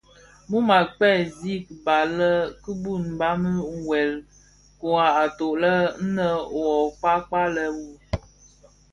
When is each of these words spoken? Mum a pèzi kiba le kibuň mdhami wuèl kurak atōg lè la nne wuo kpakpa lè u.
Mum 0.49 0.67
a 0.77 0.79
pèzi 0.99 1.51
kiba 1.65 1.97
le 2.17 2.29
kibuň 2.63 3.03
mdhami 3.13 3.53
wuèl 3.85 4.11
kurak 4.79 5.15
atōg 5.25 5.53
lè 5.53 5.59
la 5.77 5.91
nne 6.03 6.27
wuo 6.53 6.73
kpakpa 6.99 7.41
lè 7.55 7.65
u. 7.83 7.85